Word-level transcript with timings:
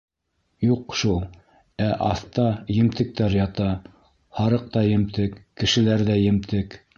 —Юҡ 0.67 0.93
шул, 1.01 1.19
ә 1.87 1.89
аҫта 2.05 2.45
емтектәр 2.77 3.35
ята. 3.41 3.69
һарыҡ 4.39 4.65
та 4.77 4.85
емтек, 4.95 5.37
кешеләр 5.63 6.05
ҙә 6.11 6.19
емтек. 6.23 6.81